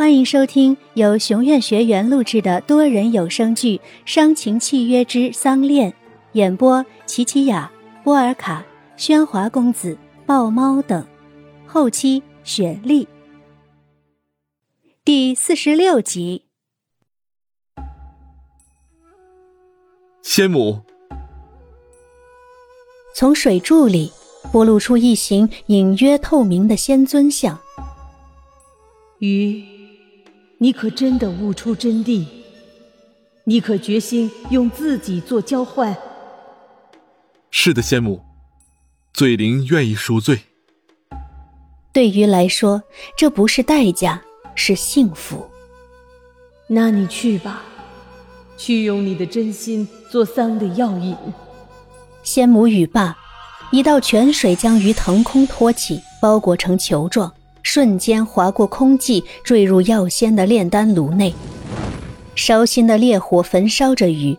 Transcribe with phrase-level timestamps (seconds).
[0.00, 3.76] 欢迎收听由熊院学员录制的多人有声剧
[4.06, 5.92] 《伤情契约之丧恋》，
[6.32, 7.70] 演播：琪琪雅、
[8.02, 8.64] 波尔卡、
[8.96, 11.06] 喧哗公子、豹猫等，
[11.66, 13.06] 后期雪莉。
[15.04, 16.46] 第四十六集，
[20.22, 20.80] 仙母
[23.14, 24.10] 从水柱里
[24.50, 27.60] 剥露出一行隐约透明的仙尊像。
[29.18, 29.78] 鱼。
[30.62, 32.26] 你可真的悟出真谛？
[33.44, 35.96] 你可决心用自己做交换？
[37.50, 38.20] 是的，仙母，
[39.14, 40.40] 罪灵愿意赎罪。
[41.94, 42.82] 对于来说，
[43.16, 44.20] 这不是代价，
[44.54, 45.48] 是幸福。
[46.66, 47.62] 那你去吧，
[48.58, 51.16] 去用你的真心做桑的药引。
[52.22, 53.16] 仙母语罢，
[53.72, 57.32] 一道泉水将鱼腾空托起，包裹成球状。
[57.62, 61.34] 瞬间划过空寂，坠入药仙的炼丹炉内。
[62.34, 64.36] 烧心的烈火焚烧着鱼，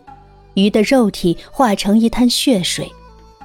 [0.54, 2.90] 鱼的肉体化成一滩血水，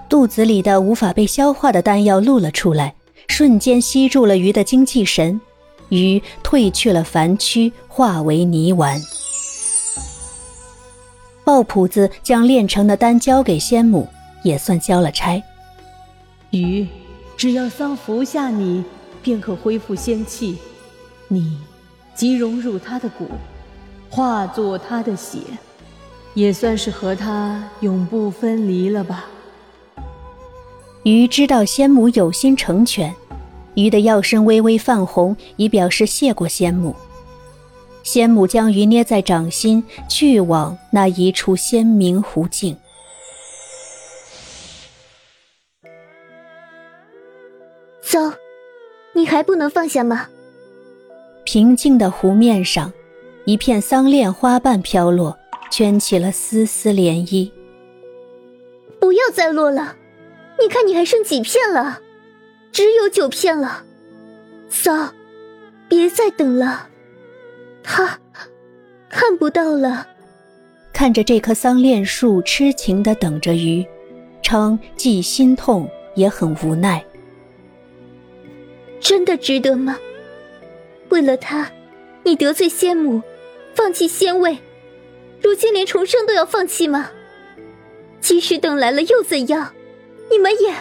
[0.09, 2.95] 肚子里的无法被消化的丹药露了出来，
[3.27, 5.39] 瞬间吸住了鱼的精气神，
[5.89, 8.99] 鱼褪去了凡躯，化为泥丸。
[11.43, 14.07] 鲍普子将炼成的丹交给仙母，
[14.43, 15.41] 也算交了差。
[16.49, 16.87] 鱼，
[17.37, 18.83] 只要桑服下你。
[19.27, 20.57] 便可恢复仙气，
[21.27, 21.59] 你
[22.15, 23.27] 即融入他的骨，
[24.09, 25.39] 化作他的血，
[26.33, 29.25] 也算是和他永不分离了吧。
[31.03, 33.13] 鱼知道仙母有心成全，
[33.75, 36.95] 鱼的药身微微泛红，以表示谢过仙母。
[38.03, 42.77] 仙母将鱼捏在掌心，去往那一处仙明湖境。
[48.01, 48.19] 走。
[49.17, 50.27] 你还不能放下吗？
[51.43, 52.93] 平静的湖面上，
[53.45, 55.35] 一片桑恋花瓣飘落，
[55.71, 57.51] 圈起了丝丝涟漪。
[58.99, 59.95] 不要再落了，
[60.61, 61.99] 你看你还剩几片了？
[62.71, 63.83] 只有九片了。
[64.69, 65.11] 桑，
[65.89, 66.87] 别再等了，
[67.81, 68.19] 他
[69.09, 70.05] 看不到了。
[70.93, 73.83] 看着这棵桑恋树痴情的等着鱼，
[74.43, 77.03] 昌既心痛也很无奈。
[78.99, 79.97] 真的值得吗？
[81.09, 81.71] 为了他，
[82.23, 83.21] 你得罪仙母，
[83.73, 84.57] 放弃仙位，
[85.41, 87.11] 如今连重生都要放弃吗？
[88.19, 89.73] 即使等来了又怎样？
[90.29, 90.73] 你们也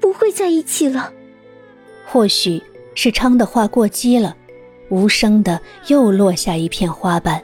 [0.00, 1.12] 不会在一起了。
[2.06, 2.62] 或许
[2.94, 4.34] 是昌的话过激了，
[4.88, 7.34] 无声的又落下一片花瓣。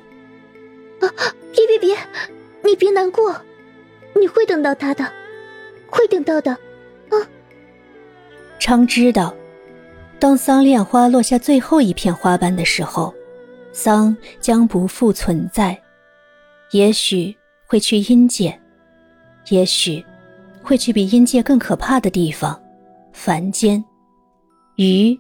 [1.01, 1.13] 啊！
[1.53, 1.97] 别别别！
[2.63, 3.37] 你别难过，
[4.15, 5.13] 你会等到他的，
[5.87, 6.53] 会等到的。
[6.53, 7.29] 啊！
[8.59, 9.35] 昌知道。
[10.25, 13.13] 当桑恋花落下最后一片花瓣的时候，
[13.75, 15.79] 桑将不复存在，
[16.71, 17.37] 也许
[17.67, 18.59] 会去阴界，
[19.51, 20.03] 也许
[20.63, 22.59] 会去比阴界更可怕的地方——
[23.13, 23.85] 凡间。
[24.77, 25.15] 鱼，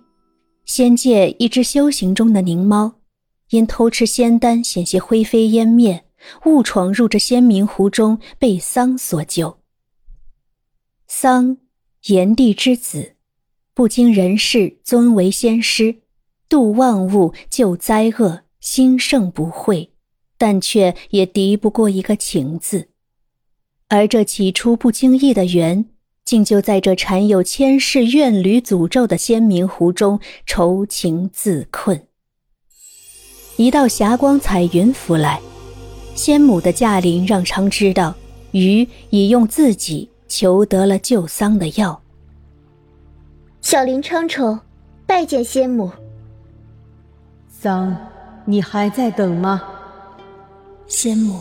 [0.65, 2.91] 仙界一只修行中的灵猫，
[3.51, 6.03] 因偷吃仙丹险些灰飞烟灭，
[6.47, 9.59] 误闯入这仙明湖中，被桑所救。
[11.07, 11.59] 桑，
[12.05, 13.14] 炎帝之子。
[13.75, 15.97] 不经人事，尊为仙师，
[16.49, 19.91] 度万物，救灾厄，兴盛不讳，
[20.39, 22.91] 但却也敌不过一个情字。
[23.89, 25.87] 而这起初不经意的缘，
[26.25, 32.06] 竟就在这缠有千世怨侣诅咒的仙明湖中愁情自困。
[33.56, 35.41] 一道霞光彩云拂来，
[36.15, 38.15] 仙母的驾临让昌知道，
[38.53, 42.04] 鱼已用自己求得了救丧的药。
[43.65, 44.61] 小林昌宠，
[45.07, 45.91] 拜见仙母。
[47.49, 47.97] 桑，
[48.45, 49.63] 你还在等吗？
[50.87, 51.41] 仙母，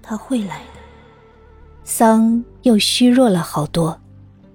[0.00, 0.80] 他会来的。
[1.84, 4.00] 桑又虚弱了好多，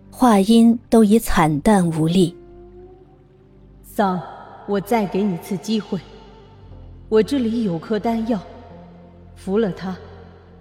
[0.09, 2.36] 话音都已惨淡无力。
[3.84, 4.20] 桑，
[4.68, 6.00] 我再给你次机会，
[7.10, 8.39] 我这里有颗丹药，
[9.36, 9.95] 服了它，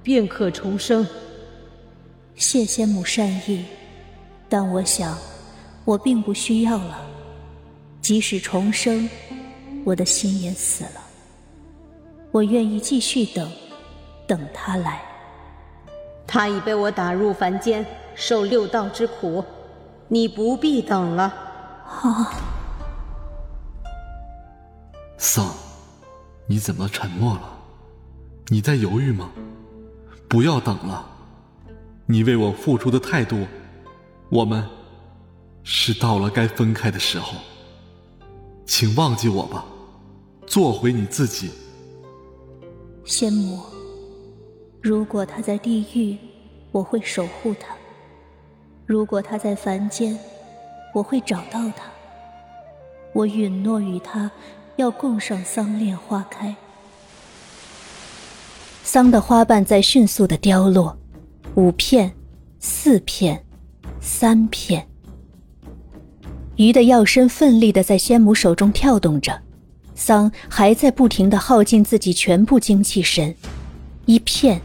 [0.03, 1.07] 便可重生。
[2.35, 3.65] 谢仙母善意，
[4.51, 5.17] 但我想。
[5.85, 6.99] 我并不需要了，
[8.01, 9.09] 即使重生，
[9.85, 11.01] 我的心也死了。
[12.31, 13.51] 我愿意继续等，
[14.27, 15.03] 等他来。
[16.27, 17.85] 他已被我打入凡间，
[18.15, 19.45] 受六道之苦，
[20.09, 21.25] 你不必等了。
[21.87, 22.33] 啊！
[25.19, 25.55] 桑，
[26.47, 27.43] 你怎么沉默了？
[28.49, 29.31] 你在犹豫吗？
[30.29, 31.07] 不要等了，
[32.07, 33.39] 你为我付出的太多，
[34.31, 34.67] 我们。
[35.67, 37.39] 是到了该分开的时候，
[38.67, 39.65] 请忘记我吧，
[40.47, 41.51] 做回你自己。
[43.05, 43.63] 仙母，
[44.83, 46.19] 如果他在地狱，
[46.71, 47.75] 我会守护他；
[48.85, 50.19] 如果他在凡间，
[50.95, 51.91] 我会找到他。
[53.15, 54.31] 我允诺与他
[54.77, 56.55] 要共赏桑恋花开。
[58.83, 60.95] 桑的花瓣在迅速的凋落，
[61.55, 62.15] 五片，
[62.59, 63.43] 四片，
[63.99, 64.87] 三片。
[66.57, 69.41] 鱼的药身奋力的在仙母手中跳动着，
[69.97, 73.35] 桑还在不停的耗尽自己全部精气神，
[74.07, 74.61] 一片，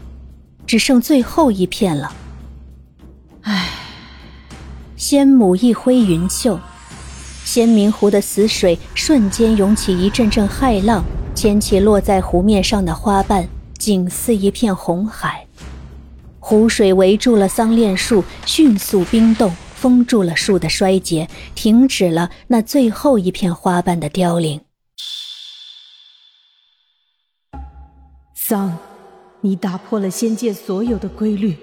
[0.66, 2.12] 只剩最后一片了。
[3.42, 3.70] 唉，
[4.96, 6.60] 仙母一挥云袖，
[7.44, 11.02] 仙明湖的死水瞬间涌起一阵阵骇浪，
[11.34, 13.48] 掀起落在湖面上的花瓣，
[13.78, 15.44] 景似一片红海。
[16.38, 19.52] 湖水围住了桑炼树，迅速冰冻。
[19.80, 24.60] 封住了树的衰竭，停止了那最后一片花瓣的凋零。
[28.34, 28.76] 桑，
[29.40, 31.56] 你打破了仙界所有的规律，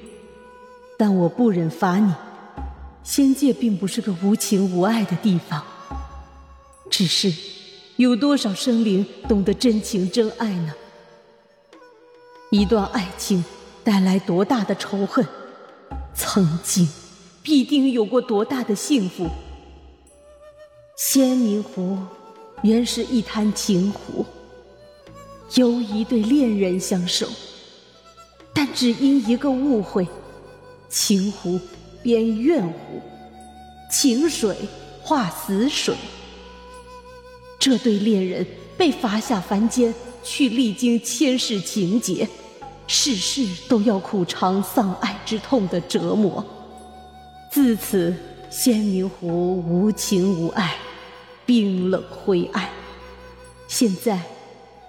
[0.98, 2.12] 但我不忍罚你。
[3.04, 5.64] 仙界并不是个无情无爱的地方，
[6.90, 7.32] 只是
[7.98, 10.74] 有多少生灵懂得真情真爱呢？
[12.50, 13.46] 一段爱情
[13.84, 15.24] 带来多大的仇恨？
[16.16, 16.90] 曾经。
[17.48, 19.26] 必定有过多大的幸福？
[20.98, 21.98] 仙明湖
[22.62, 24.26] 原是一滩情湖，
[25.56, 27.26] 由一对恋人相守，
[28.54, 30.06] 但只因一个误会，
[30.90, 31.58] 情湖
[32.04, 33.02] 变怨湖，
[33.90, 34.54] 情水
[35.02, 35.96] 化死水。
[37.58, 38.46] 这对恋人
[38.76, 42.28] 被罚下凡间，去历经千世情劫，
[42.88, 46.46] 世世都要苦尝丧爱之痛的折磨。
[47.58, 48.14] 自此，
[48.52, 50.76] 仙明湖无情无爱，
[51.44, 52.70] 冰冷灰暗。
[53.68, 54.22] 现在，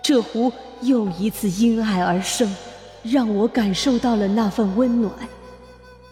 [0.03, 2.55] 这湖又一次因爱而生，
[3.03, 5.11] 让我感受到了那份温暖。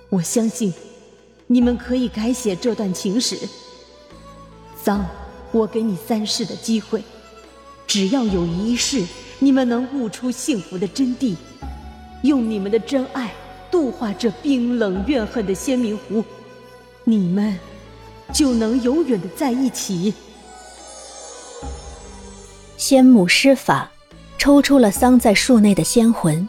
[0.09, 0.73] 我相信，
[1.47, 3.37] 你们可以改写这段情史。
[4.83, 5.05] 桑，
[5.53, 7.03] 我给你三世的机会，
[7.87, 9.05] 只要有一世，
[9.41, 11.37] 你们能悟出幸福的真谛，
[12.23, 13.35] 用你们的真爱
[13.71, 16.25] 度化这冰冷怨恨的仙明湖。
[17.09, 17.57] 你们
[18.33, 20.13] 就能永远的在一起。
[22.77, 23.89] 仙母施法，
[24.37, 26.47] 抽出了桑在树内的仙魂，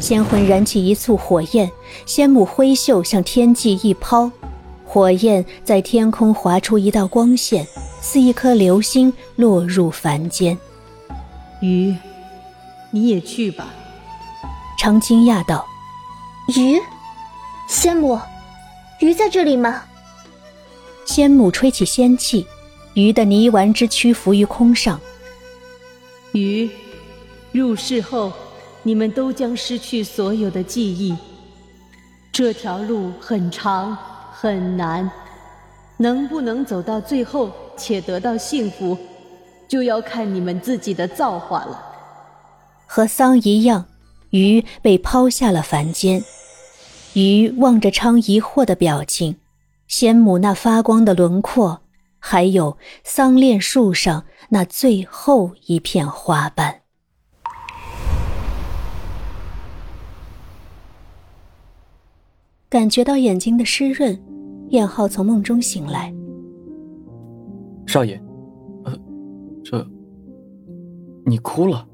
[0.00, 1.70] 仙魂燃起一簇火焰，
[2.04, 4.28] 仙母挥袖向天际一抛，
[4.84, 7.64] 火焰在天空划出一道光线，
[8.00, 10.58] 似一颗流星落入凡间。
[11.60, 11.96] 鱼，
[12.90, 13.68] 你也去吧。
[14.76, 15.64] 常惊讶道
[16.58, 16.80] ：“鱼，
[17.68, 18.18] 仙母。”
[19.00, 19.84] 鱼在这里吗？
[21.04, 22.46] 仙母吹起仙气，
[22.94, 24.98] 鱼的泥丸之躯浮于空上。
[26.32, 26.70] 鱼，
[27.52, 28.32] 入世后，
[28.82, 31.14] 你们都将失去所有的记忆。
[32.32, 33.96] 这条路很长
[34.32, 35.10] 很难，
[35.98, 38.96] 能不能走到最后且得到幸福，
[39.68, 41.82] 就要看你们自己的造化了。
[42.86, 43.84] 和桑一样，
[44.30, 46.24] 鱼被抛下了凡间。
[47.16, 49.36] 鱼望着昌疑惑的表情，
[49.88, 51.80] 仙母那发光的轮廓，
[52.18, 56.82] 还有桑恋树上那最后一片花瓣，
[62.68, 64.22] 感觉到眼睛的湿润，
[64.68, 66.12] 燕浩从梦中醒来。
[67.86, 68.22] 少爷，
[68.84, 68.92] 呃，
[69.64, 69.88] 这，
[71.24, 71.88] 你哭了？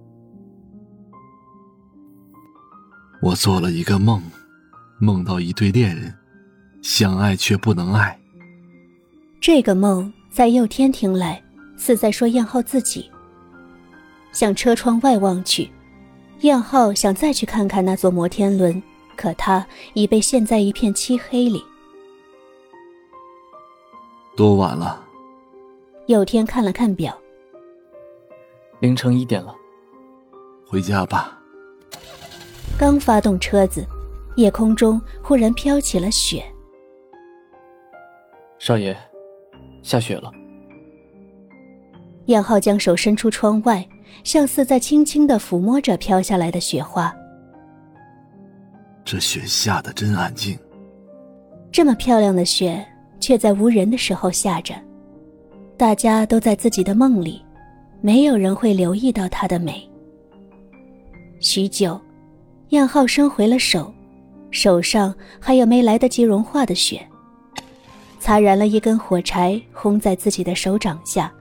[3.23, 4.21] 我做了一个梦。
[5.03, 6.15] 梦到一对恋人，
[6.81, 8.17] 相爱却不能爱。
[9.41, 11.43] 这个梦在佑天听来，
[11.77, 13.11] 似在说燕浩自己。
[14.31, 15.69] 向车窗外望去，
[16.43, 18.81] 燕浩想再去看看那座摩天轮，
[19.17, 21.61] 可他已被陷在一片漆黑里。
[24.37, 25.05] 多晚了？
[26.07, 27.13] 佑天看了看表，
[28.79, 29.53] 凌晨一点了。
[30.65, 31.37] 回家吧。
[32.79, 33.85] 刚发动车子。
[34.37, 36.43] 夜空中忽然飘起了雪。
[38.59, 38.97] 少爷，
[39.83, 40.31] 下雪了。
[42.27, 43.87] 燕浩将手伸出窗外，
[44.23, 47.15] 像似在轻轻的抚摸着飘下来的雪花。
[49.05, 50.57] 这雪下的真安静。
[51.73, 52.87] 这么漂亮的雪，
[53.19, 54.75] 却在无人的时候下着。
[55.77, 57.45] 大家都在自己的梦里，
[58.01, 59.91] 没有人会留意到它的美。
[61.41, 62.01] 许久，
[62.69, 63.93] 燕浩伸回了手。
[64.53, 67.05] 手上还有没来得及融化的雪，
[68.21, 71.33] 擦燃了一根火柴，烘在自己的手掌下，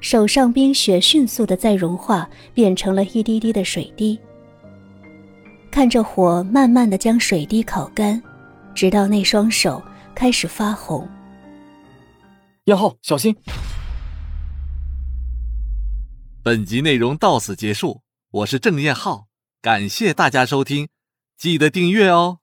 [0.00, 4.18] 手上冰雪迅速的在融化，变成了一滴滴的水滴。
[5.70, 8.20] 看着火慢慢的将水滴烤干，
[8.74, 9.80] 直到那双手
[10.14, 11.08] 开始发红。
[12.64, 13.34] 燕浩，小心！
[16.42, 19.28] 本集内容到此结束，我是郑燕浩，
[19.62, 20.88] 感谢大家收听，
[21.36, 22.41] 记得订阅哦。